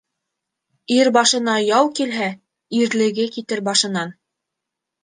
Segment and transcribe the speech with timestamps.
[0.95, 2.31] Ир башына яу килһә,
[2.81, 4.21] ирлеге китер башынан;